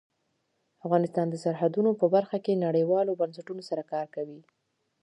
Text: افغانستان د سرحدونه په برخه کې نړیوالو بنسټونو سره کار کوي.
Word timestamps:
افغانستان 0.85 1.25
د 1.29 1.35
سرحدونه 1.43 1.91
په 2.01 2.05
برخه 2.15 2.37
کې 2.45 2.61
نړیوالو 2.65 3.17
بنسټونو 3.21 3.61
سره 3.69 3.83
کار 3.91 4.05
کوي. 4.15 4.41